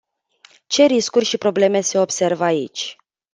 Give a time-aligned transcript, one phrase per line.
[0.67, 2.95] Ce riscuri și probleme se observă aici?